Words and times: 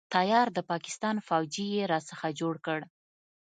تيار 0.13 0.47
د 0.53 0.59
پاکستان 0.71 1.15
فوجي 1.27 1.65
يې 1.75 1.83
را 1.91 1.99
څخه 2.09 2.27
جوړ 2.39 2.55
کړ. 2.65 2.79